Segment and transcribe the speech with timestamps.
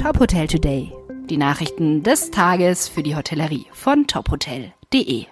[0.00, 0.92] Top Hotel Today.
[1.28, 5.26] Die Nachrichten des Tages für die Hotellerie von tophotel.de.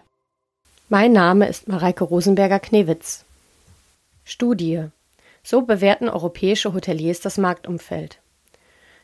[0.89, 3.25] Mein Name ist Mareike Rosenberger-Knewitz.
[4.25, 4.87] Studie.
[5.45, 8.19] So bewerten europäische Hoteliers das Marktumfeld.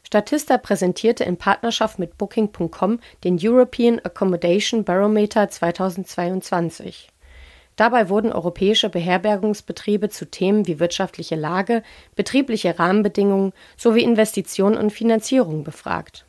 [0.03, 7.12] Statista präsentierte in Partnerschaft mit Booking.com den European Accommodation Barometer 2022.
[7.83, 11.83] Dabei wurden europäische Beherbergungsbetriebe zu Themen wie wirtschaftliche Lage,
[12.15, 16.25] betriebliche Rahmenbedingungen sowie Investitionen und Finanzierung befragt.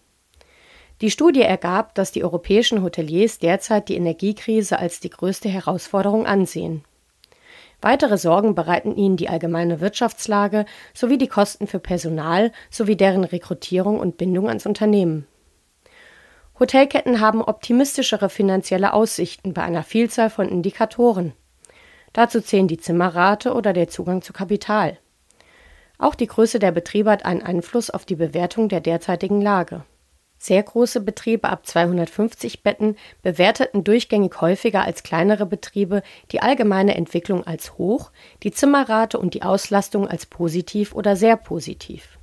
[1.02, 6.84] Die Studie ergab, dass die europäischen Hoteliers derzeit die Energiekrise als die größte Herausforderung ansehen.
[7.81, 13.99] Weitere Sorgen bereiten ihnen die allgemeine Wirtschaftslage sowie die Kosten für Personal sowie deren Rekrutierung
[13.99, 15.27] und Bindung ans Unternehmen.
[16.59, 21.33] Hotelketten haben optimistischere finanzielle Aussichten bei einer Vielzahl von Indikatoren.
[22.13, 24.98] Dazu zählen die Zimmerrate oder der Zugang zu Kapital.
[25.98, 29.84] Auch die Größe der Betriebe hat einen Einfluss auf die Bewertung der derzeitigen Lage.
[30.38, 36.03] Sehr große Betriebe ab 250 Betten bewerteten durchgängig häufiger als kleinere Betriebe
[36.34, 38.11] die allgemeine Entwicklung als hoch,
[38.44, 42.19] die Zimmerrate und die Auslastung als positiv oder sehr positiv.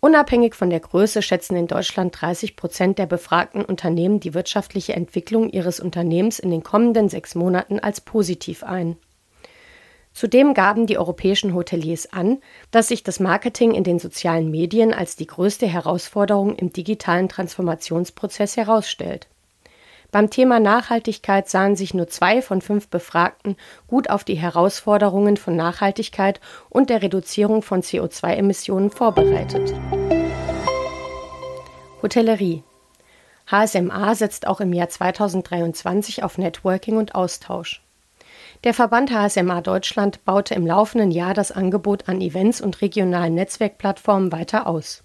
[0.00, 5.50] Unabhängig von der Größe schätzen in Deutschland 30 Prozent der befragten Unternehmen die wirtschaftliche Entwicklung
[5.50, 8.96] ihres Unternehmens in den kommenden sechs Monaten als positiv ein.
[10.12, 12.38] Zudem gaben die europäischen Hoteliers an,
[12.70, 18.56] dass sich das Marketing in den sozialen Medien als die größte Herausforderung im digitalen Transformationsprozess
[18.56, 19.28] herausstellt.
[20.10, 23.56] Beim Thema Nachhaltigkeit sahen sich nur zwei von fünf Befragten
[23.88, 29.74] gut auf die Herausforderungen von Nachhaltigkeit und der Reduzierung von CO2-Emissionen vorbereitet.
[32.00, 32.62] Hotellerie
[33.50, 37.82] HSMA setzt auch im Jahr 2023 auf Networking und Austausch.
[38.64, 44.32] Der Verband HSMA Deutschland baute im laufenden Jahr das Angebot an Events und regionalen Netzwerkplattformen
[44.32, 45.02] weiter aus.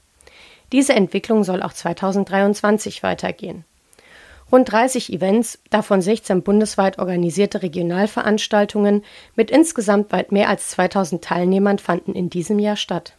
[0.72, 3.66] Diese Entwicklung soll auch 2023 weitergehen.
[4.54, 9.04] Rund 30 Events, davon 16 bundesweit organisierte Regionalveranstaltungen
[9.36, 13.18] mit insgesamt weit mehr als 2000 Teilnehmern fanden in diesem Jahr statt.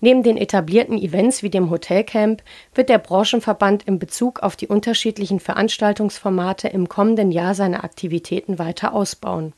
[0.00, 2.42] Neben den etablierten Events wie dem Hotelcamp
[2.74, 8.94] wird der Branchenverband in Bezug auf die unterschiedlichen Veranstaltungsformate im kommenden Jahr seine Aktivitäten weiter
[8.94, 9.52] ausbauen.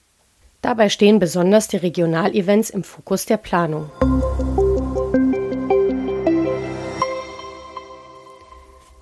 [0.60, 3.92] Dabei stehen besonders die Regionalevents im Fokus der Planung.